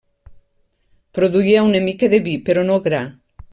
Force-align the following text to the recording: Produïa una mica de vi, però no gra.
Produïa 1.19 1.63
una 1.67 1.83
mica 1.91 2.11
de 2.17 2.23
vi, 2.29 2.35
però 2.49 2.67
no 2.71 2.81
gra. 2.91 3.07